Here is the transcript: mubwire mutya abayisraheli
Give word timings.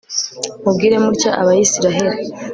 mubwire 0.63 0.95
mutya 1.03 1.31
abayisraheli 1.41 2.21